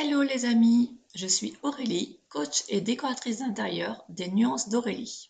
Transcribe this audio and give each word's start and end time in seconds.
Hello 0.00 0.22
les 0.22 0.44
amis, 0.44 0.96
je 1.16 1.26
suis 1.26 1.56
Aurélie, 1.64 2.20
coach 2.28 2.62
et 2.68 2.80
décoratrice 2.80 3.40
d'intérieur 3.40 4.04
des 4.08 4.28
Nuances 4.28 4.68
d'Aurélie. 4.68 5.28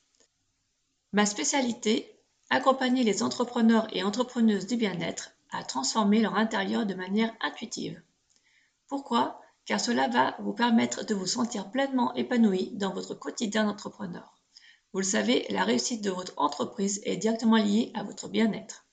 Ma 1.15 1.25
spécialité, 1.25 2.21
accompagner 2.51 3.03
les 3.03 3.23
entrepreneurs 3.23 3.87
et 3.97 4.03
entrepreneuses 4.03 4.67
du 4.67 4.77
bien-être 4.77 5.31
à 5.53 5.65
transformer 5.65 6.21
leur 6.21 6.35
intérieur 6.35 6.85
de 6.85 6.93
manière 6.93 7.35
intuitive. 7.41 7.99
Pourquoi? 8.89 9.41
Car 9.65 9.81
cela 9.81 10.07
va 10.09 10.37
vous 10.41 10.53
permettre 10.53 11.03
de 11.07 11.15
vous 11.15 11.27
sentir 11.27 11.71
pleinement 11.71 12.13
épanoui 12.13 12.73
dans 12.75 12.93
votre 12.93 13.15
quotidien 13.15 13.65
d'entrepreneur. 13.65 14.39
Vous 14.93 15.01
le 15.01 15.07
savez, 15.07 15.47
la 15.49 15.65
réussite 15.65 16.05
de 16.05 16.11
votre 16.11 16.35
entreprise 16.37 17.01
est 17.05 17.17
directement 17.17 17.57
liée 17.57 17.91
à 17.95 18.03
votre 18.03 18.29
bien-être. 18.29 18.85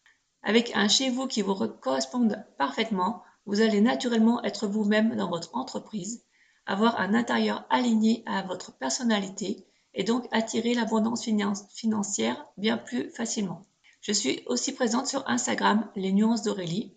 Avec 0.42 0.73
un 0.73 0.88
chez 0.88 1.10
vous 1.10 1.28
qui 1.28 1.42
vous 1.42 1.68
corresponde 1.68 2.46
parfaitement, 2.57 3.26
vous 3.46 3.62
allez 3.62 3.82
naturellement 3.82 4.43
être 4.43 4.68
vous-même 4.68 5.16
dans 5.16 5.30
votre 5.30 5.55
entreprise, 5.55 6.23
avoir 6.66 7.00
un 7.00 7.13
intérieur 7.13 7.66
aligné 7.70 8.23
à 8.26 8.41
votre 8.41 8.76
personnalité 8.77 9.66
et 9.94 10.03
donc 10.03 10.27
attirer 10.31 10.73
l'abondance 10.73 11.27
financière 11.73 12.45
bien 12.58 12.77
plus 12.77 13.09
facilement. 13.12 13.66
Je 14.02 14.12
suis 14.12 14.44
aussi 14.48 14.73
présente 14.73 15.08
sur 15.08 15.27
Instagram, 15.27 15.89
les 15.95 16.12
nuances 16.12 16.44
d'Aurélie, 16.44 16.95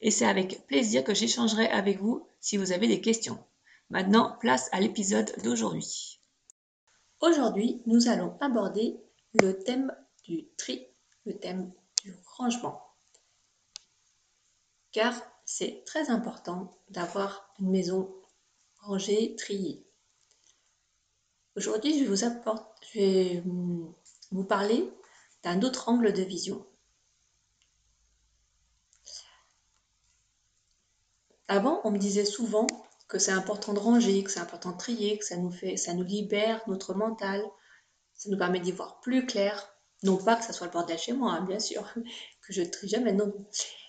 et 0.00 0.10
c'est 0.10 0.26
avec 0.26 0.66
plaisir 0.66 1.04
que 1.04 1.14
j'échangerai 1.14 1.66
avec 1.68 2.00
vous 2.00 2.26
si 2.40 2.56
vous 2.56 2.72
avez 2.72 2.86
des 2.86 3.00
questions. 3.00 3.38
Maintenant, 3.90 4.36
place 4.40 4.68
à 4.72 4.80
l'épisode 4.80 5.32
d'aujourd'hui. 5.42 6.20
Aujourd'hui, 7.20 7.82
nous 7.86 8.08
allons 8.08 8.36
aborder 8.40 8.96
le 9.34 9.58
thème 9.58 9.94
du 10.24 10.48
tri, 10.58 10.86
le 11.24 11.38
thème 11.38 11.72
du 12.02 12.14
rangement. 12.36 12.82
Car 14.92 15.14
c'est 15.46 15.84
très 15.86 16.10
important 16.10 16.76
d'avoir 16.90 17.54
une 17.60 17.70
maison 17.70 18.14
rangée, 18.80 19.34
triée. 19.36 19.86
Aujourd'hui, 21.54 21.98
je 21.98 22.04
vais 22.04 22.10
vais 22.94 23.42
vous 24.30 24.44
parler 24.44 24.92
d'un 25.42 25.62
autre 25.62 25.88
angle 25.88 26.12
de 26.12 26.22
vision. 26.22 26.66
Avant, 31.48 31.80
on 31.84 31.92
me 31.92 31.98
disait 31.98 32.24
souvent 32.24 32.66
que 33.06 33.20
c'est 33.20 33.30
important 33.30 33.72
de 33.72 33.78
ranger, 33.78 34.24
que 34.24 34.30
c'est 34.32 34.40
important 34.40 34.72
de 34.72 34.78
trier, 34.78 35.16
que 35.16 35.24
ça 35.24 35.36
nous 35.36 35.52
fait, 35.52 35.76
ça 35.76 35.94
nous 35.94 36.02
libère 36.02 36.60
notre 36.66 36.92
mental, 36.92 37.44
ça 38.14 38.28
nous 38.30 38.36
permet 38.36 38.58
d'y 38.58 38.72
voir 38.72 39.00
plus 39.00 39.26
clair. 39.26 39.72
Non 40.02 40.16
pas 40.16 40.34
que 40.34 40.44
ça 40.44 40.52
soit 40.52 40.66
le 40.66 40.72
bordel 40.72 40.98
chez 40.98 41.12
moi, 41.12 41.32
hein, 41.32 41.42
bien 41.42 41.60
sûr, 41.60 41.88
que 42.42 42.52
je 42.52 42.62
trie 42.62 42.88
jamais, 42.88 43.12
non. 43.12 43.32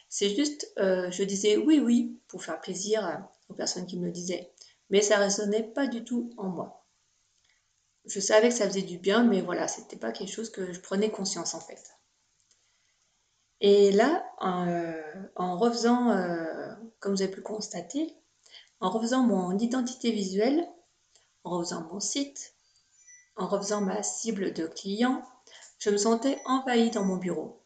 C'est 0.09 0.35
juste, 0.35 0.71
euh, 0.79 1.11
je 1.11 1.23
disais 1.23 1.57
oui, 1.57 1.79
oui, 1.79 2.19
pour 2.27 2.43
faire 2.43 2.59
plaisir 2.61 3.25
aux 3.49 3.53
personnes 3.53 3.85
qui 3.85 3.97
me 3.99 4.05
le 4.05 4.11
disaient. 4.11 4.51
Mais 4.89 5.01
ça 5.01 5.17
résonnait 5.17 5.63
pas 5.63 5.87
du 5.87 6.03
tout 6.03 6.31
en 6.37 6.47
moi. 6.49 6.85
Je 8.05 8.19
savais 8.19 8.49
que 8.49 8.55
ça 8.55 8.67
faisait 8.67 8.81
du 8.81 8.97
bien, 8.97 9.23
mais 9.23 9.41
voilà, 9.41 9.67
c'était 9.67 9.97
pas 9.97 10.11
quelque 10.11 10.31
chose 10.31 10.49
que 10.49 10.71
je 10.71 10.79
prenais 10.79 11.11
conscience 11.11 11.53
en 11.53 11.59
fait. 11.59 11.83
Et 13.59 13.91
là, 13.91 14.25
en, 14.39 14.67
euh, 14.67 15.01
refaisant, 15.35 16.11
euh, 16.11 16.73
comme 16.99 17.13
vous 17.15 17.21
avez 17.21 17.31
pu 17.31 17.41
constater, 17.41 18.15
en 18.79 18.89
refaisant 18.89 19.23
mon 19.23 19.57
identité 19.57 20.11
visuelle, 20.11 20.67
en 21.43 21.57
refaisant 21.57 21.83
mon 21.91 21.99
site, 21.99 22.53
en 23.35 23.47
refaisant 23.47 23.81
ma 23.81 24.03
cible 24.03 24.53
de 24.53 24.67
clients, 24.67 25.23
je 25.79 25.89
me 25.89 25.97
sentais 25.97 26.39
envahie 26.45 26.91
dans 26.91 27.03
mon 27.03 27.17
bureau. 27.17 27.61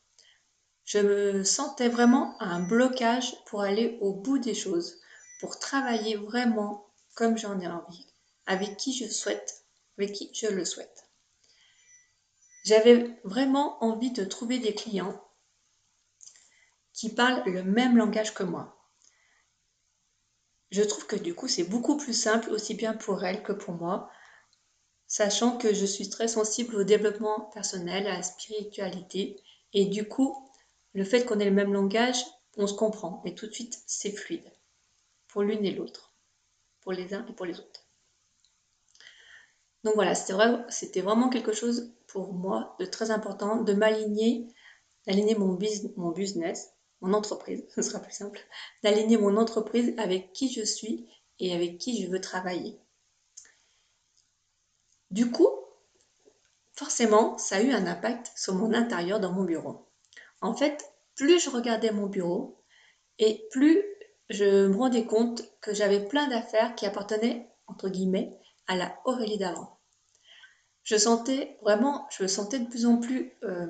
Je 0.85 0.99
me 0.99 1.43
sentais 1.43 1.89
vraiment 1.89 2.35
un 2.41 2.59
blocage 2.59 3.35
pour 3.45 3.61
aller 3.61 3.97
au 4.01 4.13
bout 4.13 4.39
des 4.39 4.55
choses, 4.55 4.99
pour 5.39 5.59
travailler 5.59 6.15
vraiment 6.15 6.87
comme 7.15 7.37
j'en 7.37 7.59
ai 7.59 7.67
envie, 7.67 8.07
avec 8.45 8.77
qui 8.77 8.93
je 8.93 9.05
souhaite, 9.05 9.65
avec 9.97 10.13
qui 10.13 10.31
je 10.33 10.47
le 10.47 10.65
souhaite. 10.65 11.09
J'avais 12.63 13.19
vraiment 13.23 13.83
envie 13.83 14.11
de 14.11 14.23
trouver 14.23 14.59
des 14.59 14.75
clients 14.75 15.19
qui 16.93 17.09
parlent 17.09 17.43
le 17.45 17.63
même 17.63 17.97
langage 17.97 18.33
que 18.33 18.43
moi. 18.43 18.77
Je 20.69 20.83
trouve 20.83 21.05
que 21.05 21.15
du 21.15 21.33
coup 21.35 21.47
c'est 21.47 21.63
beaucoup 21.63 21.97
plus 21.97 22.13
simple 22.13 22.49
aussi 22.51 22.75
bien 22.75 22.93
pour 22.93 23.23
elles 23.23 23.43
que 23.43 23.51
pour 23.51 23.73
moi, 23.73 24.09
sachant 25.07 25.57
que 25.57 25.73
je 25.73 25.85
suis 25.85 26.09
très 26.09 26.27
sensible 26.27 26.75
au 26.75 26.83
développement 26.83 27.49
personnel, 27.53 28.07
à 28.07 28.17
la 28.17 28.23
spiritualité, 28.23 29.41
et 29.73 29.85
du 29.85 30.07
coup 30.07 30.47
le 30.93 31.03
fait 31.03 31.25
qu'on 31.25 31.39
ait 31.39 31.45
le 31.45 31.51
même 31.51 31.73
langage, 31.73 32.23
on 32.57 32.67
se 32.67 32.73
comprend 32.73 33.21
et 33.25 33.35
tout 33.35 33.47
de 33.47 33.53
suite 33.53 33.81
c'est 33.85 34.11
fluide 34.11 34.51
pour 35.27 35.43
l'une 35.43 35.65
et 35.65 35.71
l'autre, 35.71 36.13
pour 36.81 36.91
les 36.91 37.13
uns 37.13 37.25
et 37.27 37.33
pour 37.33 37.45
les 37.45 37.59
autres. 37.59 37.87
Donc 39.83 39.95
voilà, 39.95 40.13
c'était 40.13 41.01
vraiment, 41.01 41.29
quelque 41.29 41.53
chose 41.53 41.93
pour 42.07 42.33
moi 42.33 42.75
de 42.79 42.85
très 42.85 43.09
important 43.09 43.63
de 43.63 43.73
m'aligner, 43.73 44.47
d'aligner 45.07 45.35
mon 45.35 45.53
business, 45.53 46.73
mon 47.01 47.13
entreprise, 47.13 47.65
ce 47.75 47.81
sera 47.81 47.99
plus 47.99 48.13
simple, 48.13 48.39
d'aligner 48.83 49.17
mon 49.17 49.37
entreprise 49.37 49.93
avec 49.97 50.33
qui 50.33 50.51
je 50.51 50.63
suis 50.63 51.07
et 51.39 51.53
avec 51.53 51.77
qui 51.79 52.03
je 52.03 52.09
veux 52.09 52.21
travailler. 52.21 52.79
Du 55.09 55.31
coup, 55.31 55.49
forcément, 56.73 57.37
ça 57.37 57.57
a 57.57 57.61
eu 57.61 57.71
un 57.71 57.87
impact 57.87 58.31
sur 58.35 58.55
mon 58.55 58.73
intérieur 58.73 59.19
dans 59.19 59.33
mon 59.33 59.43
bureau. 59.43 59.90
En 60.41 60.55
fait, 60.55 60.91
plus 61.15 61.39
je 61.39 61.49
regardais 61.49 61.91
mon 61.91 62.07
bureau 62.07 62.63
et 63.19 63.47
plus 63.51 63.83
je 64.29 64.67
me 64.67 64.75
rendais 64.75 65.05
compte 65.05 65.43
que 65.61 65.73
j'avais 65.73 65.99
plein 65.99 66.27
d'affaires 66.27 66.75
qui 66.75 66.85
appartenaient, 66.85 67.49
entre 67.67 67.89
guillemets, 67.89 68.39
à 68.67 68.75
la 68.75 68.95
Aurélie 69.05 69.37
d'avant. 69.37 69.77
Je 70.83 70.95
sentais 70.95 71.57
vraiment, 71.61 72.07
je 72.09 72.23
me 72.23 72.27
sentais 72.27 72.59
de 72.59 72.67
plus 72.67 72.85
en 72.85 72.97
plus, 72.97 73.33
euh, 73.43 73.67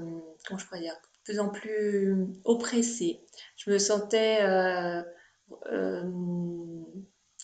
comment 0.47 0.57
je 0.57 0.65
pourrais 0.65 0.79
dire, 0.79 0.93
de 0.93 1.23
plus 1.23 1.39
en 1.39 1.49
plus 1.49 2.27
oppressée. 2.45 3.25
Je 3.57 3.71
me 3.71 3.79
sentais, 3.79 4.39
euh, 4.43 5.03
euh, 5.71 6.09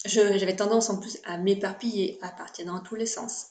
j'avais 0.05 0.55
tendance 0.55 0.89
en 0.89 0.99
plus 0.99 1.17
à 1.25 1.37
m'éparpiller, 1.37 2.17
à 2.21 2.29
partir 2.29 2.65
dans 2.65 2.79
tous 2.79 2.95
les 2.95 3.05
sens. 3.05 3.47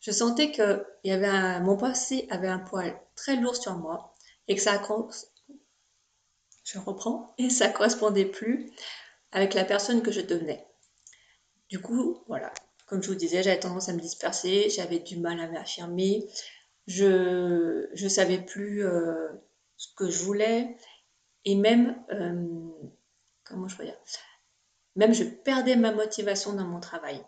Je 0.00 0.12
sentais 0.12 0.52
que 0.52 0.86
y 1.02 1.10
avait 1.10 1.60
mon 1.60 1.76
passé 1.76 2.28
avait 2.30 2.46
un 2.46 2.60
poids 2.60 2.84
très 3.16 3.36
lourd 3.36 3.56
sur 3.56 3.76
moi 3.76 4.15
et 4.48 4.54
que 4.54 4.62
ça, 4.62 4.80
je 6.64 6.78
reprends, 6.78 7.34
et 7.38 7.50
ça 7.50 7.68
correspondait 7.68 8.26
plus 8.26 8.70
avec 9.32 9.54
la 9.54 9.64
personne 9.64 10.02
que 10.02 10.12
je 10.12 10.20
devenais. 10.20 10.66
Du 11.68 11.80
coup, 11.80 12.22
voilà, 12.28 12.52
comme 12.86 13.02
je 13.02 13.08
vous 13.08 13.16
disais, 13.16 13.42
j'avais 13.42 13.58
tendance 13.58 13.88
à 13.88 13.92
me 13.92 14.00
disperser, 14.00 14.70
j'avais 14.70 15.00
du 15.00 15.18
mal 15.18 15.40
à 15.40 15.48
m'affirmer, 15.48 16.28
je 16.86 17.92
ne 18.02 18.08
savais 18.08 18.38
plus 18.38 18.84
euh, 18.84 19.28
ce 19.76 19.88
que 19.96 20.08
je 20.08 20.22
voulais, 20.22 20.76
et 21.44 21.56
même, 21.56 22.00
euh, 22.12 22.70
comment 23.44 23.68
je 23.68 23.76
peux 23.76 23.84
dire, 23.84 23.98
même 24.94 25.12
je 25.12 25.24
perdais 25.24 25.76
ma 25.76 25.92
motivation 25.92 26.52
dans 26.52 26.64
mon 26.64 26.80
travail. 26.80 27.24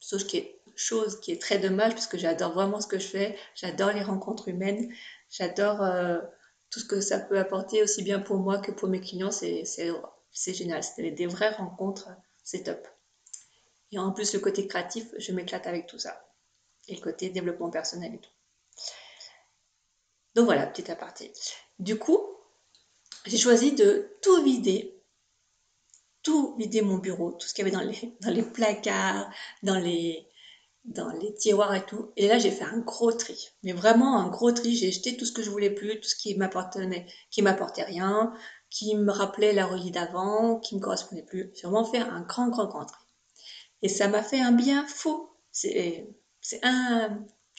Chose 0.00 0.26
qui 0.26 0.48
chose 0.74 1.20
qui 1.20 1.32
est 1.32 1.40
très 1.40 1.58
dommage 1.58 1.92
parce 1.92 2.06
que 2.06 2.18
j'adore 2.18 2.52
vraiment 2.52 2.80
ce 2.80 2.86
que 2.86 2.98
je 2.98 3.06
fais, 3.06 3.36
j'adore 3.54 3.92
les 3.92 4.02
rencontres 4.02 4.48
humaines, 4.48 4.92
j'adore 5.30 5.82
euh, 5.82 6.18
tout 6.72 6.80
ce 6.80 6.86
que 6.86 7.00
ça 7.02 7.20
peut 7.20 7.38
apporter 7.38 7.82
aussi 7.82 8.02
bien 8.02 8.18
pour 8.18 8.38
moi 8.38 8.58
que 8.58 8.72
pour 8.72 8.88
mes 8.88 9.00
clients, 9.00 9.30
c'est 9.30 9.64
génial. 10.54 10.82
C'était 10.82 11.10
des 11.10 11.26
vraies 11.26 11.54
rencontres, 11.54 12.08
c'est 12.42 12.64
top. 12.64 12.88
Et 13.92 13.98
en 13.98 14.10
plus, 14.10 14.32
le 14.32 14.40
côté 14.40 14.66
créatif, 14.66 15.06
je 15.18 15.32
m'éclate 15.32 15.66
avec 15.66 15.86
tout 15.86 15.98
ça. 15.98 16.26
Et 16.88 16.96
le 16.96 17.00
côté 17.02 17.28
développement 17.28 17.68
personnel 17.68 18.14
et 18.14 18.18
tout. 18.18 18.30
Donc 20.34 20.46
voilà, 20.46 20.66
petit 20.66 20.90
aparté. 20.90 21.30
Du 21.78 21.98
coup, 21.98 22.18
j'ai 23.26 23.36
choisi 23.36 23.72
de 23.72 24.16
tout 24.22 24.42
vider, 24.42 24.98
tout 26.22 26.56
vider 26.56 26.80
mon 26.80 26.96
bureau, 26.96 27.32
tout 27.32 27.46
ce 27.46 27.52
qu'il 27.52 27.66
y 27.66 27.68
avait 27.68 27.76
dans 27.76 27.86
les, 27.86 28.16
dans 28.22 28.30
les 28.30 28.42
placards, 28.42 29.30
dans 29.62 29.78
les, 29.78 30.26
dans 30.84 31.10
les 31.10 31.32
tiroirs 31.34 31.74
et 31.74 31.84
tout. 31.86 32.12
Et 32.16 32.26
là, 32.26 32.38
j'ai 32.38 32.50
fait 32.50 32.64
un 32.64 32.78
gros 32.78 33.12
tri. 33.12 33.50
Mais 33.62 33.72
vraiment 33.72 34.18
un 34.18 34.28
gros 34.28 34.52
tri. 34.52 34.76
J'ai 34.76 34.90
jeté 34.90 35.16
tout 35.16 35.24
ce 35.24 35.32
que 35.32 35.42
je 35.42 35.50
voulais 35.50 35.70
plus, 35.70 36.00
tout 36.00 36.08
ce 36.08 36.16
qui 36.16 36.34
m'appartenait, 36.36 37.06
qui 37.30 37.42
m'apportait 37.42 37.84
rien, 37.84 38.32
qui 38.70 38.96
me 38.96 39.12
rappelait 39.12 39.52
la 39.52 39.66
relie 39.66 39.90
d'avant, 39.90 40.58
qui 40.58 40.74
me 40.74 40.80
correspondait 40.80 41.22
plus. 41.22 41.50
J'ai 41.54 41.62
vraiment 41.62 41.84
fait 41.84 41.98
un 41.98 42.22
grand, 42.22 42.48
grand, 42.48 42.66
grand 42.66 42.86
tri. 42.86 43.00
Et 43.82 43.88
ça 43.88 44.08
m'a 44.08 44.22
fait 44.22 44.40
un 44.40 44.52
bien 44.52 44.86
fou. 44.86 45.28
C'est, 45.50 46.08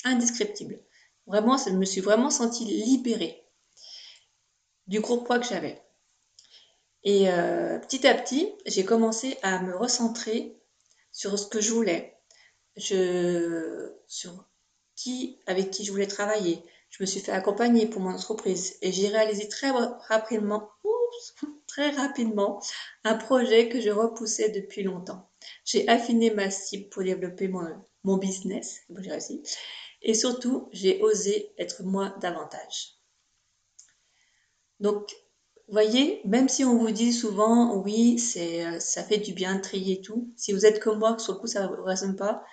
indescriptible. 0.03 0.79
Vraiment, 1.27 1.57
je 1.57 1.69
me 1.69 1.85
suis 1.85 2.01
vraiment 2.01 2.29
sentie 2.29 2.65
libérée 2.65 3.45
du 4.87 4.99
gros 4.99 5.21
poids 5.21 5.39
que 5.39 5.45
j'avais. 5.45 5.81
Et 7.03 7.29
euh, 7.29 7.79
petit 7.79 8.05
à 8.07 8.15
petit, 8.15 8.51
j'ai 8.65 8.83
commencé 8.83 9.37
à 9.43 9.61
me 9.61 9.75
recentrer 9.75 10.57
sur 11.11 11.37
ce 11.37 11.47
que 11.47 11.61
je 11.61 11.71
voulais, 11.71 12.12
je, 12.75 13.91
sur 14.07 14.45
qui, 14.95 15.39
avec 15.47 15.71
qui 15.71 15.85
je 15.85 15.91
voulais 15.91 16.07
travailler. 16.07 16.63
Je 16.89 17.01
me 17.01 17.07
suis 17.07 17.19
fait 17.19 17.31
accompagner 17.31 17.87
pour 17.87 18.01
mon 18.01 18.13
entreprise 18.13 18.77
et 18.81 18.91
j'ai 18.91 19.07
réalisé 19.07 19.47
très 19.47 19.71
rapidement, 20.09 20.69
très 21.67 21.89
rapidement 21.89 22.61
un 23.03 23.15
projet 23.15 23.69
que 23.69 23.81
je 23.81 23.89
repoussais 23.89 24.49
depuis 24.49 24.83
longtemps. 24.83 25.29
J'ai 25.65 25.87
affiné 25.87 26.31
ma 26.31 26.49
cible 26.51 26.89
pour 26.89 27.03
développer 27.03 27.47
mon, 27.47 27.67
mon 28.03 28.17
business, 28.17 28.81
et 30.01 30.13
surtout, 30.13 30.69
j'ai 30.71 31.01
osé 31.01 31.53
être 31.57 31.83
moi 31.83 32.15
davantage. 32.21 32.97
Donc, 34.79 35.15
voyez, 35.67 36.21
même 36.25 36.49
si 36.49 36.63
on 36.65 36.77
vous 36.77 36.91
dit 36.91 37.13
souvent, 37.13 37.75
oui, 37.77 38.17
euh, 38.37 38.79
ça 38.79 39.03
fait 39.03 39.17
du 39.17 39.33
bien 39.33 39.55
de 39.55 39.61
trier 39.61 40.01
tout, 40.01 40.31
si 40.35 40.53
vous 40.53 40.65
êtes 40.65 40.79
comme 40.79 40.99
moi, 40.99 41.17
sur 41.19 41.33
le 41.33 41.39
coup, 41.39 41.47
ça 41.47 41.67
ne 41.67 41.81
résonne 41.81 42.15
pas, 42.15 42.43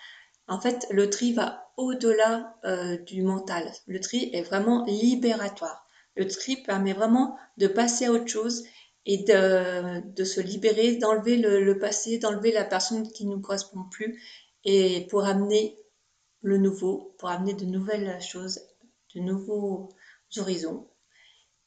en 0.49 0.61
fait, 0.61 0.87
le 0.91 1.09
tri 1.11 1.33
va 1.33 1.71
au-delà 1.77 2.57
euh, 2.65 2.97
du 2.99 3.23
mental. 3.23 3.71
Le 3.87 4.01
tri 4.01 4.31
est 4.33 4.43
vraiment 4.43 4.85
libératoire. 4.85 5.87
Le 6.17 6.27
tri 6.27 6.57
permet 6.57 6.93
vraiment 6.93 7.37
de 7.57 7.69
passer 7.69 8.07
à 8.07 8.12
autre 8.12 8.27
chose 8.27 8.65
et 9.07 9.19
de, 9.19 10.01
de 10.12 10.25
se 10.25 10.41
libérer, 10.41 10.97
d'enlever 10.97 11.37
le, 11.37 11.62
le 11.62 11.79
passé, 11.79 12.19
d'enlever 12.19 12.53
la 12.53 12.65
personne 12.65 13.09
qui 13.12 13.27
ne 13.27 13.35
nous 13.35 13.41
correspond 13.41 13.85
plus 13.91 14.21
et 14.65 15.07
pour 15.09 15.25
amener 15.25 15.79
le 16.43 16.59
nouveau, 16.59 17.15
pour 17.19 17.31
amener 17.31 17.55
de 17.55 17.65
nouvelles 17.65 18.21
choses, 18.21 18.61
de 19.15 19.21
nouveaux 19.21 19.89
horizons 20.37 20.90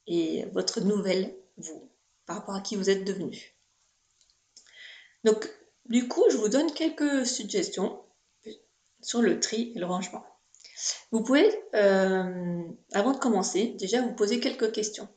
et 0.07 0.45
votre 0.53 0.81
nouvelle 0.81 1.35
vous, 1.57 1.89
par 2.25 2.37
rapport 2.37 2.55
à 2.55 2.61
qui 2.61 2.75
vous 2.75 2.89
êtes 2.89 3.05
devenu. 3.05 3.55
Donc, 5.23 5.49
du 5.85 6.07
coup, 6.07 6.23
je 6.29 6.37
vous 6.37 6.49
donne 6.49 6.71
quelques 6.73 7.25
suggestions 7.25 8.03
sur 9.01 9.21
le 9.21 9.39
tri 9.39 9.71
et 9.75 9.79
le 9.79 9.85
rangement. 9.85 10.25
Vous 11.11 11.23
pouvez, 11.23 11.47
euh, 11.75 12.63
avant 12.93 13.11
de 13.11 13.17
commencer, 13.17 13.67
déjà 13.79 14.01
vous 14.01 14.13
poser 14.13 14.39
quelques 14.39 14.71
questions. 14.71 15.07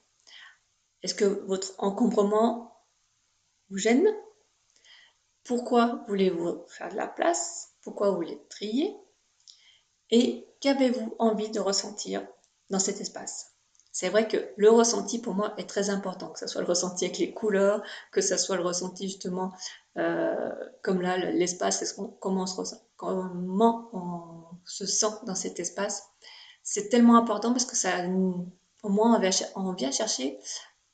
Est-ce 1.02 1.14
que 1.14 1.24
votre 1.24 1.74
encombrement 1.78 2.84
vous 3.70 3.78
gêne? 3.78 4.06
Pourquoi 5.44 6.04
voulez-vous 6.08 6.64
faire 6.68 6.90
de 6.90 6.96
la 6.96 7.06
place? 7.06 7.74
Pourquoi 7.82 8.10
vous 8.10 8.16
voulez 8.16 8.44
trier? 8.48 8.96
Et 10.10 10.46
qu'avez-vous 10.60 11.14
envie 11.18 11.50
de 11.50 11.60
ressentir 11.60 12.26
dans 12.70 12.78
cet 12.78 13.00
espace? 13.00 13.55
C'est 13.98 14.10
vrai 14.10 14.28
que 14.28 14.36
le 14.58 14.68
ressenti 14.68 15.18
pour 15.18 15.32
moi 15.32 15.54
est 15.56 15.66
très 15.66 15.88
important, 15.88 16.28
que 16.28 16.38
ce 16.38 16.46
soit 16.46 16.60
le 16.60 16.66
ressenti 16.66 17.06
avec 17.06 17.16
les 17.16 17.32
couleurs, 17.32 17.82
que 18.12 18.20
ce 18.20 18.36
soit 18.36 18.56
le 18.56 18.62
ressenti 18.62 19.08
justement 19.08 19.54
euh, 19.96 20.52
comme 20.82 21.00
là 21.00 21.16
l'espace, 21.16 21.94
comment, 22.20 22.44
on 23.94 24.44
se 24.66 24.84
sent 24.84 25.14
dans 25.24 25.34
cet 25.34 25.60
espace. 25.60 26.10
C'est 26.62 26.90
tellement 26.90 27.16
important 27.16 27.52
parce 27.52 27.64
que 27.64 27.74
ça, 27.74 28.04
au 28.82 28.90
moins 28.90 29.18
on 29.54 29.72
vient, 29.72 29.90
chercher 29.90 30.38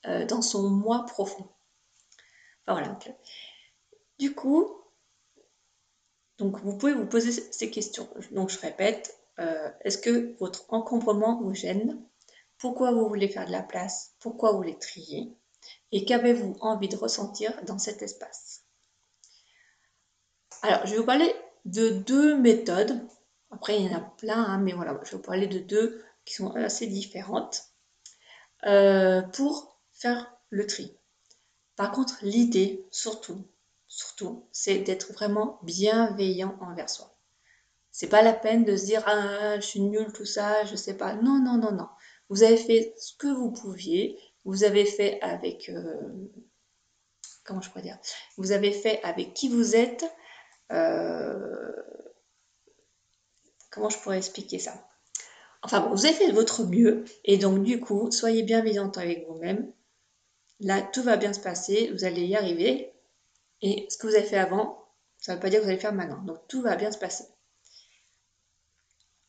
euh, 0.06 0.24
dans 0.24 0.40
son 0.40 0.70
moi 0.70 1.04
profond. 1.04 1.48
voilà. 2.68 2.96
Du 4.20 4.32
coup, 4.32 4.80
donc 6.38 6.60
vous 6.60 6.78
pouvez 6.78 6.94
vous 6.94 7.06
poser 7.06 7.32
ces 7.32 7.68
questions. 7.68 8.08
Donc 8.30 8.50
je 8.50 8.60
répète, 8.60 9.18
euh, 9.40 9.68
est-ce 9.80 9.98
que 9.98 10.36
votre 10.38 10.72
encombrement 10.72 11.42
vous 11.42 11.52
gêne? 11.52 12.00
Pourquoi 12.62 12.92
vous 12.92 13.08
voulez 13.08 13.26
faire 13.26 13.44
de 13.44 13.50
la 13.50 13.60
place, 13.60 14.14
pourquoi 14.20 14.52
vous 14.52 14.58
voulez 14.58 14.78
trier? 14.78 15.36
Et 15.90 16.04
qu'avez-vous 16.04 16.56
envie 16.60 16.88
de 16.88 16.96
ressentir 16.96 17.52
dans 17.64 17.78
cet 17.78 18.02
espace? 18.02 18.62
Alors, 20.62 20.86
je 20.86 20.92
vais 20.92 20.98
vous 20.98 21.04
parler 21.04 21.34
de 21.64 21.90
deux 21.90 22.36
méthodes. 22.38 23.04
Après, 23.50 23.76
il 23.76 23.90
y 23.90 23.92
en 23.92 23.98
a 23.98 24.00
plein, 24.00 24.44
hein, 24.44 24.58
mais 24.58 24.74
voilà, 24.74 24.96
je 25.02 25.10
vais 25.10 25.16
vous 25.16 25.22
parler 25.24 25.48
de 25.48 25.58
deux 25.58 26.04
qui 26.24 26.34
sont 26.34 26.54
assez 26.54 26.86
différentes 26.86 27.64
euh, 28.64 29.22
pour 29.22 29.80
faire 29.92 30.32
le 30.50 30.64
tri. 30.64 30.96
Par 31.74 31.90
contre, 31.90 32.18
l'idée, 32.22 32.86
surtout, 32.92 33.44
surtout, 33.88 34.46
c'est 34.52 34.78
d'être 34.78 35.12
vraiment 35.12 35.58
bienveillant 35.64 36.56
envers 36.60 36.88
soi. 36.88 37.12
C'est 37.90 38.08
pas 38.08 38.22
la 38.22 38.32
peine 38.32 38.64
de 38.64 38.76
se 38.76 38.84
dire 38.84 39.02
ah 39.06 39.56
je 39.56 39.66
suis 39.66 39.80
nul 39.80 40.12
tout 40.12 40.24
ça, 40.24 40.64
je 40.64 40.76
sais 40.76 40.96
pas. 40.96 41.14
Non 41.14 41.40
non 41.40 41.58
non 41.58 41.72
non. 41.72 41.88
Vous 42.32 42.42
avez 42.42 42.56
fait 42.56 42.94
ce 42.96 43.14
que 43.18 43.26
vous 43.26 43.50
pouviez, 43.50 44.18
vous 44.46 44.64
avez 44.64 44.86
fait 44.86 45.20
avec... 45.20 45.68
Euh, 45.68 46.30
comment 47.44 47.60
je 47.60 47.68
pourrais 47.68 47.82
dire? 47.82 47.98
Vous 48.38 48.52
avez 48.52 48.72
fait 48.72 49.02
avec 49.02 49.34
qui 49.34 49.50
vous 49.50 49.76
êtes. 49.76 50.06
Euh, 50.70 51.72
comment 53.70 53.90
je 53.90 53.98
pourrais 53.98 54.16
expliquer 54.16 54.58
ça? 54.58 54.88
Enfin, 55.62 55.80
vous 55.92 56.06
avez 56.06 56.14
fait 56.14 56.28
de 56.28 56.32
votre 56.32 56.64
mieux, 56.64 57.04
et 57.26 57.36
donc 57.36 57.62
du 57.64 57.80
coup, 57.80 58.10
soyez 58.10 58.42
bienveillante 58.42 58.96
avec 58.96 59.28
vous-même. 59.28 59.70
Là, 60.60 60.80
tout 60.80 61.02
va 61.02 61.18
bien 61.18 61.34
se 61.34 61.40
passer, 61.40 61.90
vous 61.92 62.04
allez 62.04 62.24
y 62.24 62.34
arriver. 62.34 62.94
Et 63.60 63.86
ce 63.90 63.98
que 63.98 64.06
vous 64.06 64.14
avez 64.14 64.24
fait 64.24 64.38
avant, 64.38 64.88
ça 65.18 65.32
ne 65.32 65.36
veut 65.36 65.42
pas 65.42 65.50
dire 65.50 65.58
que 65.58 65.64
vous 65.64 65.68
allez 65.68 65.76
le 65.76 65.82
faire 65.82 65.92
maintenant. 65.92 66.22
Donc, 66.22 66.38
tout 66.48 66.62
va 66.62 66.76
bien 66.76 66.92
se 66.92 66.98
passer. 66.98 67.24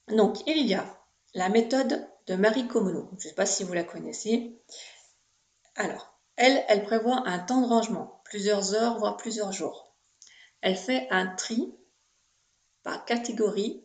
Donc, 0.07 0.38
il 0.47 0.65
y 0.65 0.73
a 0.73 1.02
la 1.33 1.50
méthode 1.50 2.07
de 2.27 2.35
Marie 2.35 2.68
Komono. 2.68 3.09
Je 3.12 3.15
ne 3.15 3.30
sais 3.30 3.35
pas 3.35 3.45
si 3.45 3.63
vous 3.63 3.74
la 3.74 3.83
connaissez. 3.83 4.59
Alors, 5.75 6.19
elle, 6.35 6.83
prévoit 6.83 7.27
un 7.27 7.39
temps 7.39 7.62
de 7.62 7.68
rangement, 7.68 8.21
plusieurs 8.25 8.74
heures, 8.74 8.97
voire 9.00 9.18
plusieurs 9.18 9.51
jours. 9.51 9.95
Elle 10.62 10.75
fait 10.75 11.07
un 11.12 11.27
tri 11.27 11.75
par 12.83 13.06
catégorie 13.06 13.83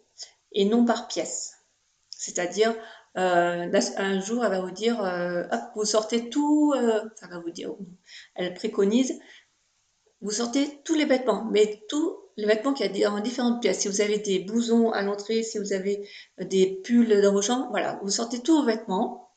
et 0.52 0.64
non 0.64 0.84
par 0.84 1.08
pièce. 1.08 1.54
C'est-à-dire, 2.10 2.74
euh, 3.16 3.70
un 3.96 4.20
jour, 4.20 4.44
elle 4.44 4.50
va 4.50 4.60
vous 4.60 4.70
dire, 4.70 5.02
euh, 5.02 5.44
vous 5.74 5.84
sortez 5.84 6.30
tout, 6.30 6.74
euh, 6.76 7.02
elle 7.22 7.30
va 7.30 7.38
vous 7.38 7.50
dire, 7.50 7.74
elle 8.34 8.54
préconise, 8.54 9.18
vous 10.20 10.32
sortez 10.32 10.82
tous 10.84 10.94
les 10.94 11.04
vêtements, 11.04 11.44
mais 11.50 11.84
tous 11.88 12.16
les 12.38 12.46
vêtements 12.46 12.72
qu'il 12.72 12.96
y 12.96 13.04
a 13.04 13.12
en 13.12 13.18
différentes 13.18 13.60
pièces. 13.60 13.80
Si 13.80 13.88
vous 13.88 14.00
avez 14.00 14.18
des 14.18 14.38
blousons 14.38 14.92
à 14.92 15.02
l'entrée, 15.02 15.42
si 15.42 15.58
vous 15.58 15.72
avez 15.72 16.08
euh, 16.40 16.44
des 16.44 16.80
pulls 16.84 17.20
dans 17.20 17.32
vos 17.32 17.42
chambres, 17.42 17.66
voilà, 17.70 17.98
vous 18.02 18.10
sortez 18.10 18.38
tous 18.38 18.60
vos 18.60 18.64
vêtements, 18.64 19.28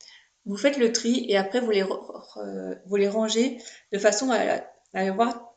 vous 0.45 0.56
faites 0.56 0.77
le 0.77 0.92
tri 0.92 1.25
et 1.27 1.36
après 1.36 1.62
vous 1.62 1.71
les, 1.71 3.07
rangez 3.07 3.57
de 3.92 3.98
façon 3.98 4.30
à, 4.31 4.62
à 4.94 5.03
les 5.03 5.09
voir 5.09 5.56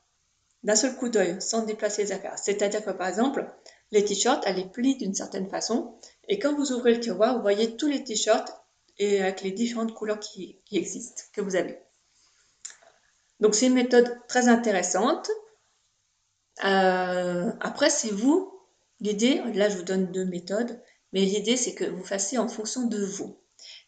d'un 0.63 0.75
seul 0.75 0.97
coup 0.97 1.11
d'œil, 1.11 1.37
sans 1.41 1.67
déplacer 1.67 2.05
les 2.05 2.13
affaires. 2.13 2.39
C'est-à-dire 2.39 2.83
que 2.83 2.91
par 2.91 3.09
exemple, 3.09 3.47
les 3.91 4.05
t-shirts, 4.05 4.43
elle 4.47 4.57
les 4.57 4.65
plient 4.65 4.97
d'une 4.97 5.15
certaine 5.15 5.49
façon 5.51 5.99
et 6.29 6.39
quand 6.39 6.55
vous 6.55 6.73
ouvrez 6.73 6.95
le 6.95 7.01
tiroir, 7.01 7.37
vous 7.37 7.43
voyez 7.43 7.77
tous 7.77 7.89
les 7.89 8.03
t-shirts 8.03 8.51
et 8.97 9.21
avec 9.21 9.43
les 9.43 9.51
différentes 9.51 9.93
couleurs 9.93 10.19
qui, 10.19 10.61
qui 10.65 10.79
existent, 10.79 11.25
que 11.35 11.43
vous 11.43 11.57
avez. 11.57 11.79
Donc 13.41 13.55
c'est 13.55 13.67
une 13.67 13.75
méthode 13.75 14.19
très 14.29 14.49
intéressante 14.49 15.31
euh, 16.63 17.51
après, 17.61 17.91
c'est 17.91 18.13
vous. 18.13 18.53
L'idée, 19.01 19.43
là, 19.55 19.69
je 19.69 19.77
vous 19.77 19.83
donne 19.83 20.13
deux 20.13 20.25
méthodes, 20.25 20.81
mais 21.13 21.21
l'idée, 21.21 21.57
c'est 21.57 21.75
que 21.75 21.85
vous 21.85 22.05
fassiez 22.05 22.39
en 22.39 22.49
fonction 22.49 22.87
de 22.87 23.05
vous. 23.05 23.39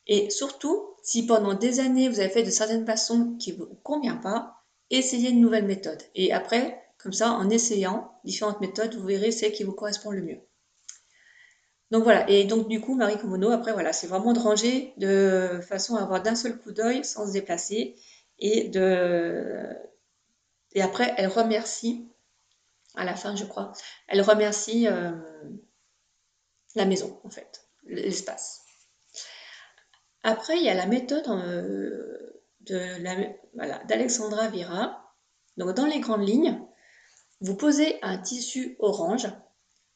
Et 0.07 0.31
surtout, 0.31 0.95
si 1.03 1.27
pendant 1.27 1.55
des 1.55 1.81
années, 1.81 2.09
vous 2.09 2.21
avez 2.21 2.29
fait 2.29 2.43
de 2.43 2.51
certaines 2.51 2.87
façons 2.87 3.37
qui 3.39 3.53
ne 3.53 3.59
vous 3.59 3.75
convient 3.83 4.17
pas, 4.17 4.65
essayez 4.91 5.31
une 5.31 5.41
nouvelle 5.41 5.67
méthode. 5.67 6.03
Et 6.15 6.33
après, 6.33 6.83
comme 6.99 7.13
ça, 7.13 7.31
en 7.31 7.51
essayant 7.51 8.13
différentes 8.25 8.61
méthodes, 8.61 8.95
vous 8.95 9.07
verrez 9.07 9.31
celle 9.31 9.53
qui 9.53 9.65
vous 9.65 9.73
correspond 9.73 10.11
le 10.11 10.23
mieux. 10.23 10.41
Donc 11.93 12.03
voilà, 12.03 12.29
et 12.29 12.45
donc 12.45 12.69
du 12.69 12.81
coup, 12.81 12.97
Marie 12.97 13.17
Komono, 13.17 13.51
après 13.53 13.73
voilà, 13.73 13.93
c'est 13.93 14.09
vraiment 14.09 14.33
de 14.33 14.41
ranger 14.41 14.93
de 14.97 15.61
façon 15.63 15.95
à 15.95 16.03
avoir 16.03 16.21
d'un 16.21 16.35
seul 16.35 16.59
coup 16.59 16.73
d'œil 16.73 17.05
sans 17.05 17.29
se 17.29 17.33
déplacer. 17.33 17.95
Et, 18.39 18.69
de... 18.69 19.67
et 20.73 20.83
après, 20.83 21.15
elle 21.17 21.29
remercie 21.29 22.09
à 22.97 23.05
la 23.05 23.15
fin, 23.15 23.37
je 23.37 23.45
crois. 23.45 23.73
Elle 24.09 24.23
remercie 24.23 24.89
euh, 24.89 25.13
la 26.75 26.87
maison, 26.87 27.21
en 27.25 27.31
fait, 27.31 27.69
l'espace. 27.85 28.63
Après, 30.23 30.57
il 30.57 30.65
y 30.65 30.69
a 30.69 30.75
la 30.75 30.87
méthode 30.87 31.29
euh, 31.29 32.43
d'Alexandra 33.87 34.49
Vira. 34.49 35.15
Donc, 35.57 35.75
dans 35.75 35.87
les 35.87 36.01
grandes 36.01 36.27
lignes, 36.27 36.61
vous 37.41 37.55
posez 37.55 37.99
un 38.03 38.19
tissu 38.19 38.77
orange, 38.79 39.29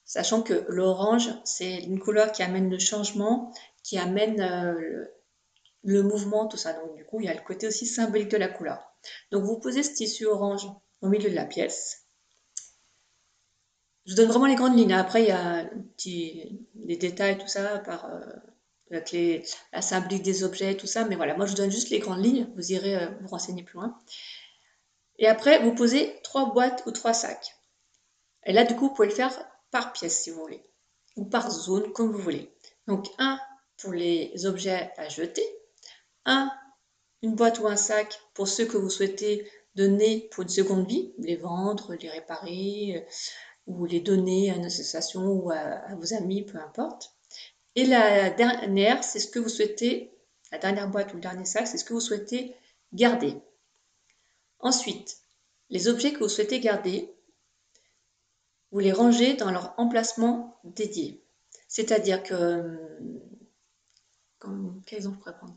sachant 0.05 0.43
que 0.43 0.65
l'orange, 0.69 1.31
c'est 1.45 1.79
une 1.79 1.99
couleur 1.99 2.33
qui 2.33 2.43
amène 2.43 2.71
le 2.71 2.79
changement, 2.79 3.53
qui 3.83 3.99
amène 3.99 4.41
euh, 4.41 4.73
le, 4.73 5.15
le 5.83 6.03
mouvement, 6.03 6.47
tout 6.47 6.57
ça. 6.57 6.75
Donc, 6.75 6.95
du 6.95 7.05
coup, 7.05 7.21
il 7.21 7.27
y 7.27 7.31
a 7.31 7.35
le 7.35 7.41
côté 7.41 7.67
aussi 7.67 7.87
symbolique 7.87 8.31
de 8.31 8.37
la 8.37 8.49
couleur. 8.49 8.79
Donc, 9.33 9.45
vous 9.45 9.59
posez 9.59 9.83
ce 9.83 9.95
tissu 9.95 10.27
orange 10.27 10.67
au 11.01 11.09
milieu 11.09 11.31
de 11.31 11.35
la 11.35 11.47
pièce. 11.47 12.00
Je 14.07 14.15
donne 14.15 14.29
vraiment 14.29 14.47
les 14.47 14.55
grandes 14.55 14.77
lignes. 14.77 14.93
Après, 14.93 15.23
il 15.23 15.29
y 15.29 15.33
a 15.33 15.69
les 16.85 16.97
détails, 16.97 17.39
tout 17.39 17.47
ça, 17.47 17.79
par, 17.79 18.07
euh, 18.07 18.21
avec 18.91 19.13
les, 19.13 19.45
la 19.73 19.83
symbolique 19.83 20.23
des 20.23 20.43
objets, 20.43 20.77
tout 20.77 20.87
ça. 20.87 21.05
Mais 21.05 21.17
voilà, 21.17 21.37
moi, 21.37 21.47
je 21.47 21.55
donne 21.55 21.71
juste 21.71 21.91
les 21.91 21.99
grandes 21.99 22.25
lignes. 22.25 22.49
Vous 22.57 22.73
irez 22.73 22.97
euh, 22.97 23.09
vous 23.21 23.29
renseigner 23.29 23.63
plus 23.63 23.75
loin. 23.75 23.97
Et 25.19 25.27
après, 25.27 25.63
vous 25.63 25.75
posez 25.75 26.19
trois 26.23 26.53
boîtes 26.53 26.83
ou 26.87 26.91
trois 26.93 27.13
sacs. 27.13 27.55
Et 28.47 28.53
là, 28.53 28.65
du 28.65 28.75
coup, 28.75 28.89
vous 28.89 28.95
pouvez 28.95 29.09
le 29.09 29.15
faire 29.15 29.33
par 29.71 29.93
pièce, 29.93 30.23
si 30.23 30.31
vous 30.31 30.41
voulez. 30.41 30.65
Ou 31.17 31.25
par 31.25 31.51
zone, 31.51 31.93
comme 31.93 32.11
vous 32.11 32.23
voulez. 32.23 32.51
Donc, 32.87 33.07
un 33.19 33.39
pour 33.77 33.93
les 33.93 34.47
objets 34.47 34.91
à 34.97 35.09
jeter. 35.09 35.45
Un 36.25 36.51
une 37.23 37.35
boîte 37.35 37.59
ou 37.59 37.67
un 37.67 37.77
sac 37.77 38.21
pour 38.35 38.49
ceux 38.49 38.67
que 38.67 38.77
vous 38.77 38.91
souhaitez 38.91 39.51
donner 39.75 40.29
pour 40.31 40.43
une 40.43 40.49
seconde 40.49 40.87
vie, 40.87 41.13
les 41.19 41.37
vendre, 41.37 41.95
les 41.95 42.11
réparer 42.11 42.97
euh, 42.97 43.11
ou 43.71 43.87
les 43.87 44.01
donner 44.01 44.51
à 44.51 44.57
une 44.57 44.65
association 44.65 45.23
ou 45.23 45.51
à, 45.51 45.95
vos 45.95 46.15
amis, 46.15 46.43
peu 46.43 46.59
importe. 46.59 47.15
Et 47.77 47.87
la 47.87 48.31
dernière, 48.31 49.05
c'est 49.05 49.21
ce 49.21 49.29
que 49.29 49.39
vous 49.39 49.49
souhaitez, 49.49 50.13
la 50.51 50.59
dernière 50.59 50.89
boîte 50.89 51.13
ou 51.13 51.17
le 51.17 51.23
dernier 51.23 51.45
sac, 51.45 51.67
c'est 51.67 51.79
ce 51.79 51.85
que 51.85 51.93
vous 51.93 52.01
souhaitez 52.01 52.57
garder. 52.93 53.37
Ensuite, 54.59 55.19
les 55.71 55.89
objets 55.89 56.13
que 56.13 56.19
vous 56.19 56.29
souhaitez 56.29 56.61
garder, 56.61 57.15
vous 58.73 58.81
les 58.81 58.93
rangez 58.93 59.35
dans 59.35 59.51
leur 59.51 59.75
emplacement 59.79 60.59
dédié. 60.65 61.25
C'est-à-dire 61.69 62.23
que, 62.23 62.79
quel 64.87 64.99
exemple 64.99 65.17
je 65.17 65.21
pourrais 65.21 65.37
prendre? 65.37 65.57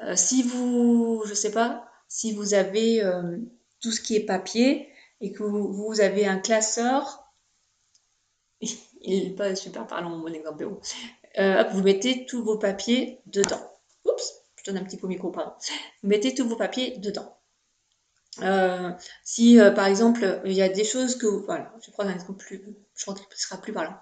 Euh, 0.00 0.16
Si 0.16 0.42
vous, 0.42 1.22
je 1.26 1.34
sais 1.34 1.50
pas, 1.50 1.90
si 2.08 2.32
vous 2.32 2.54
avez 2.54 3.02
euh, 3.02 3.38
tout 3.80 3.92
ce 3.92 4.00
qui 4.00 4.16
est 4.16 4.24
papier 4.24 4.88
et 5.20 5.32
que 5.32 5.42
vous, 5.42 6.00
avez 6.00 6.26
un 6.26 6.38
classeur, 6.38 7.27
il 9.02 9.24
n'est 9.24 9.34
pas 9.34 9.54
super 9.54 9.86
parlant 9.86 10.10
mon 10.10 10.26
exemple, 10.28 10.66
euh, 11.38 11.64
vous 11.72 11.82
mettez 11.82 12.26
tous 12.26 12.42
vos 12.42 12.58
papiers 12.58 13.20
dedans. 13.26 13.60
Oups, 14.04 14.32
je 14.56 14.64
donne 14.64 14.78
un 14.78 14.84
petit 14.84 14.96
peu 14.96 15.06
au 15.06 15.10
micro, 15.10 15.30
pardon. 15.30 15.52
Vous 16.02 16.08
mettez 16.08 16.34
tous 16.34 16.48
vos 16.48 16.56
papiers 16.56 16.98
dedans. 16.98 17.36
Euh, 18.42 18.92
si 19.24 19.58
par 19.74 19.86
exemple 19.86 20.42
il 20.44 20.52
y 20.52 20.62
a 20.62 20.68
des 20.68 20.84
choses 20.84 21.16
que 21.16 21.26
voilà, 21.26 21.74
je 21.84 21.90
prendre 21.90 22.10
un 22.10 22.14
exemple 22.14 22.38
plus, 22.38 22.62
je 22.94 23.02
crois 23.02 23.14
qu'il 23.14 23.24
sera 23.36 23.60
plus 23.60 23.72
parlant. 23.72 23.96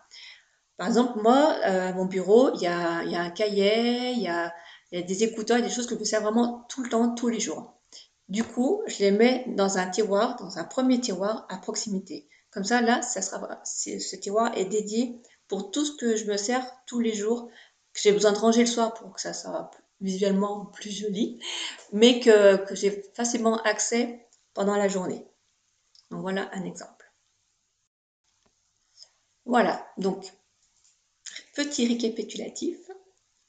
Par 0.76 0.88
exemple, 0.88 1.20
moi, 1.22 1.52
à 1.62 1.92
mon 1.94 2.04
bureau, 2.04 2.52
il 2.54 2.60
y 2.60 2.66
a, 2.66 3.02
il 3.02 3.10
y 3.10 3.16
a 3.16 3.22
un 3.22 3.30
cahier, 3.30 4.10
il 4.10 4.20
y 4.20 4.28
a, 4.28 4.52
il 4.92 5.00
y 5.00 5.02
a 5.02 5.06
des 5.06 5.25
écouteurs, 5.25 5.62
des 5.62 5.70
choses 5.70 5.86
que 5.86 5.98
je 5.98 6.04
sers 6.04 6.20
vraiment 6.20 6.66
tout 6.68 6.82
le 6.82 6.90
temps, 6.90 7.14
tous 7.14 7.28
les 7.28 7.40
jours. 7.40 7.76
Du 8.28 8.44
coup, 8.44 8.82
je 8.86 8.98
les 8.98 9.10
mets 9.10 9.44
dans 9.48 9.78
un 9.78 9.86
tiroir, 9.88 10.36
dans 10.36 10.58
un 10.58 10.64
premier 10.64 11.00
tiroir 11.00 11.46
à 11.48 11.58
proximité. 11.58 12.28
Comme 12.56 12.64
ça, 12.64 12.80
là, 12.80 13.02
ça 13.02 13.20
sera, 13.20 13.60
ce 13.66 14.16
tiroir 14.16 14.56
est 14.56 14.64
dédié 14.64 15.20
pour 15.46 15.70
tout 15.70 15.84
ce 15.84 15.94
que 15.94 16.16
je 16.16 16.25
me 16.25 16.38
sers 16.38 16.66
tous 16.86 17.00
les 17.00 17.12
jours, 17.12 17.50
que 17.92 18.00
j'ai 18.00 18.12
besoin 18.12 18.32
de 18.32 18.38
ranger 18.38 18.60
le 18.60 18.66
soir 18.66 18.94
pour 18.94 19.12
que 19.12 19.20
ça 19.20 19.34
soit 19.34 19.70
visuellement 20.00 20.64
plus 20.64 20.90
joli, 20.90 21.38
mais 21.92 22.18
que, 22.18 22.64
j'ai 22.70 23.04
facilement 23.12 23.60
accès 23.64 24.26
pendant 24.54 24.75
la 24.75 24.88
journée. 24.88 25.26
Donc 26.10 26.22
voilà 26.22 26.48
un 26.54 26.64
exemple. 26.64 27.12
Voilà, 29.44 29.86
donc 29.98 30.25
petit 31.54 31.86
récapitulatif. 31.86 32.78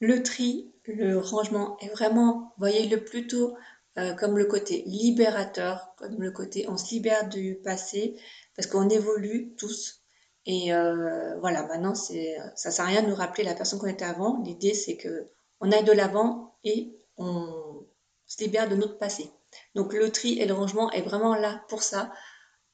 Le 0.00 0.22
tri, 0.22 0.70
le 0.84 1.16
rangement 1.16 1.78
est 1.78 1.88
vraiment, 1.88 2.52
voyez-le 2.58 3.02
plutôt 3.02 3.56
euh, 3.96 4.12
comme 4.12 4.36
le 4.36 4.44
côté 4.44 4.82
libérateur, 4.84 5.94
comme 5.96 6.20
le 6.20 6.30
côté 6.30 6.68
on 6.68 6.76
se 6.76 6.90
libère 6.90 7.26
du 7.30 7.54
passé, 7.64 8.20
parce 8.58 8.66
qu'on 8.66 8.88
évolue 8.88 9.54
tous. 9.56 10.02
Et 10.44 10.74
euh, 10.74 11.38
voilà, 11.38 11.62
maintenant, 11.68 11.94
c'est, 11.94 12.36
ça 12.56 12.72
sert 12.72 12.84
à 12.84 12.88
rien 12.88 13.02
de 13.02 13.06
nous 13.06 13.14
rappeler 13.14 13.44
la 13.44 13.54
personne 13.54 13.78
qu'on 13.78 13.86
était 13.86 14.04
avant. 14.04 14.42
L'idée, 14.42 14.74
c'est 14.74 14.96
que 14.96 15.30
on 15.60 15.70
aille 15.70 15.84
de 15.84 15.92
l'avant 15.92 16.56
et 16.64 16.92
on 17.18 17.86
se 18.26 18.42
libère 18.42 18.68
de 18.68 18.74
notre 18.74 18.98
passé. 18.98 19.30
Donc 19.76 19.92
le 19.92 20.10
tri 20.10 20.40
et 20.40 20.46
le 20.46 20.54
rangement 20.54 20.90
est 20.90 21.02
vraiment 21.02 21.36
là 21.36 21.62
pour 21.68 21.84
ça. 21.84 22.12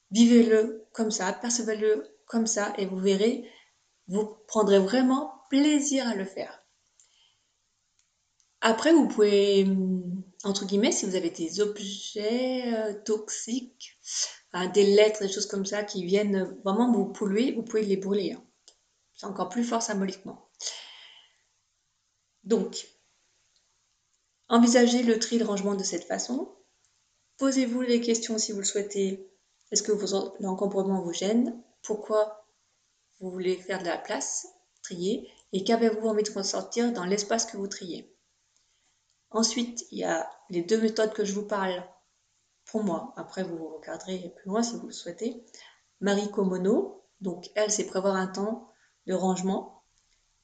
Vivez-le 0.09 0.87
comme 0.91 1.11
ça, 1.11 1.31
percevez-le 1.33 2.03
comme 2.25 2.47
ça, 2.47 2.73
et 2.79 2.87
vous 2.87 2.97
verrez, 2.97 3.47
vous 4.07 4.25
prendrez 4.47 4.79
vraiment 4.79 5.33
plaisir 5.51 6.07
à 6.07 6.15
le 6.15 6.25
faire. 6.25 6.63
Après, 8.61 8.91
vous 8.91 9.07
pouvez, 9.07 9.65
hum, 9.65 10.23
entre 10.45 10.65
guillemets, 10.65 10.91
si 10.91 11.05
vous 11.05 11.15
avez 11.15 11.31
des 11.31 11.59
objets 11.59 12.73
euh, 12.73 12.93
toxiques, 13.03 13.97
des 14.73 14.83
lettres, 14.83 15.19
des 15.21 15.31
choses 15.31 15.47
comme 15.47 15.65
ça 15.65 15.83
qui 15.83 16.05
viennent 16.05 16.57
vraiment 16.63 16.91
vous 16.91 17.07
polluer, 17.07 17.51
vous 17.51 17.63
pouvez 17.63 17.83
les 17.83 17.97
brûler. 17.97 18.33
Hein. 18.33 18.43
C'est 19.13 19.25
encore 19.25 19.49
plus 19.49 19.63
fort 19.63 19.81
symboliquement. 19.81 20.49
Donc, 22.43 22.87
envisagez 24.47 25.03
le 25.03 25.19
tri 25.19 25.39
de 25.39 25.43
rangement 25.43 25.75
de 25.75 25.83
cette 25.83 26.05
façon. 26.05 26.55
Posez-vous 27.37 27.81
les 27.81 27.99
questions 27.99 28.37
si 28.37 28.51
vous 28.53 28.59
le 28.59 28.65
souhaitez. 28.65 29.29
Est-ce 29.71 29.83
que 29.83 29.91
l'encombrement 30.39 31.01
vous 31.01 31.11
gêne? 31.11 31.61
Pourquoi 31.81 32.47
vous 33.19 33.31
voulez 33.31 33.57
faire 33.57 33.79
de 33.79 33.87
la 33.87 33.97
place, 33.97 34.47
trier 34.83 35.29
Et 35.51 35.63
qu'avez-vous 35.63 36.07
envie 36.07 36.23
de 36.23 36.31
ressortir 36.31 36.93
dans 36.93 37.05
l'espace 37.05 37.45
que 37.45 37.57
vous 37.57 37.67
triez? 37.67 38.14
Ensuite, 39.35 39.85
il 39.91 39.97
y 39.97 40.05
a 40.05 40.31
les 40.49 40.61
deux 40.61 40.79
méthodes 40.79 41.11
que 41.11 41.25
je 41.25 41.33
vous 41.33 41.45
parle 41.45 41.83
pour 42.63 42.85
moi. 42.85 43.13
Après, 43.17 43.43
vous 43.43 43.67
regarderez 43.67 44.33
plus 44.37 44.47
loin 44.47 44.63
si 44.63 44.77
vous 44.77 44.87
le 44.87 44.93
souhaitez. 44.93 45.43
Marie 45.99 46.31
Komono, 46.31 47.03
donc 47.19 47.51
elle, 47.53 47.69
c'est 47.69 47.85
prévoir 47.85 48.15
un 48.15 48.27
temps 48.27 48.69
de 49.07 49.13
rangement. 49.13 49.83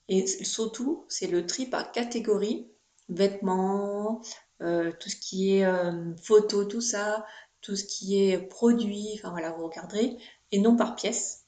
Et 0.10 0.28
surtout, 0.28 1.06
c'est 1.08 1.28
le 1.28 1.46
tri 1.46 1.68
par 1.68 1.94
catégorie, 1.94 2.70
vêtements, 3.08 4.22
euh, 4.62 4.92
tout 5.00 5.08
ce 5.08 5.16
qui 5.16 5.56
est 5.56 5.66
euh, 5.66 6.14
photos, 6.22 6.68
tout 6.68 6.82
ça, 6.82 7.26
tout 7.62 7.78
ce 7.78 7.86
qui 7.86 8.22
est 8.22 8.40
produit, 8.40 9.12
enfin 9.14 9.30
voilà, 9.30 9.52
vous 9.52 9.68
regarderez, 9.68 10.18
et 10.52 10.60
non 10.60 10.76
par 10.76 10.98
pièce. 10.98 11.46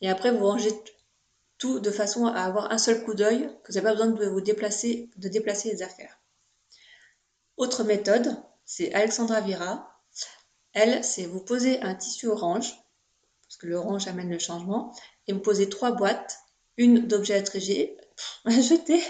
Et 0.00 0.10
après, 0.10 0.36
vous 0.36 0.44
rangez 0.44 0.72
tout 1.56 1.78
de 1.78 1.90
façon 1.92 2.26
à 2.26 2.40
avoir 2.40 2.72
un 2.72 2.78
seul 2.78 3.04
coup 3.04 3.14
d'œil, 3.14 3.48
que 3.62 3.70
vous 3.70 3.74
n'avez 3.74 3.84
pas 3.84 3.92
besoin 3.92 4.08
de 4.08 4.26
vous 4.26 4.40
déplacer, 4.40 5.08
de 5.16 5.28
déplacer 5.28 5.70
les 5.70 5.82
affaires. 5.84 6.18
Autre 7.56 7.84
méthode, 7.84 8.36
c'est 8.64 8.92
Alexandra 8.94 9.40
Vira. 9.40 10.02
Elle, 10.72 11.04
c'est 11.04 11.26
vous 11.26 11.40
posez 11.40 11.80
un 11.82 11.94
tissu 11.94 12.26
orange, 12.26 12.74
parce 13.42 13.56
que 13.58 13.68
l'orange 13.68 14.08
amène 14.08 14.30
le 14.30 14.40
changement, 14.40 14.92
et 15.28 15.32
vous 15.32 15.40
posez 15.40 15.68
trois 15.68 15.92
boîtes, 15.92 16.38
une 16.76 17.06
d'objets 17.06 17.44
à 18.44 18.60
jeter, 18.60 19.00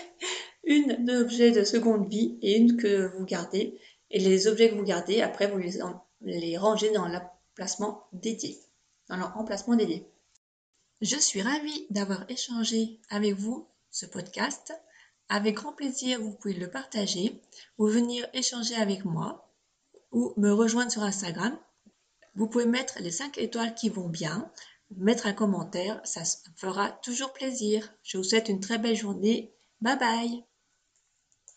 une 0.63 1.07
d'objets 1.07 1.53
de 1.53 1.65
seconde 1.65 2.07
vie 2.09 2.39
et 2.43 2.57
une 2.59 2.77
que 2.77 3.07
vous 3.17 3.25
gardez. 3.25 3.81
Et 4.11 4.21
les 4.21 4.47
objets 4.47 4.71
que 4.71 4.75
vous 4.75 4.85
gardez, 4.85 5.23
après, 5.23 5.47
vous 5.51 5.59
les, 5.59 5.79
les 6.21 6.59
rangez 6.59 6.91
dans 6.91 7.09
l'emplacement 7.09 8.07
dédié, 8.13 8.59
dans 9.09 9.17
leur 9.17 9.37
emplacement 9.39 9.75
dédié. 9.75 10.07
Je 11.01 11.17
suis 11.17 11.41
ravie 11.41 11.87
d'avoir 11.91 12.31
échangé 12.31 13.01
avec 13.09 13.35
vous 13.35 13.67
ce 13.91 14.05
podcast. 14.05 14.75
Avec 15.29 15.57
grand 15.57 15.73
plaisir, 15.73 16.21
vous 16.21 16.33
pouvez 16.33 16.55
le 16.55 16.71
partager 16.71 17.43
ou 17.79 17.87
venir 17.87 18.27
échanger 18.35 18.75
avec 18.75 19.05
moi 19.05 19.51
ou 20.13 20.33
me 20.37 20.53
rejoindre 20.53 20.93
sur 20.93 21.03
Instagram. 21.03 21.59
Vous 22.35 22.49
pouvez 22.49 22.67
mettre 22.67 23.01
les 23.01 23.11
5 23.11 23.39
étoiles 23.39 23.75
qui 23.75 23.89
vont 23.89 24.09
bien, 24.09 24.51
mettre 24.97 25.27
un 25.27 25.33
commentaire, 25.33 26.01
ça 26.05 26.23
fera 26.57 26.91
toujours 26.91 27.33
plaisir. 27.33 27.93
Je 28.03 28.19
vous 28.19 28.25
souhaite 28.25 28.49
une 28.49 28.61
très 28.61 28.79
belle 28.79 28.97
journée. 28.97 29.55
Bye 29.81 29.99
bye 29.99 30.45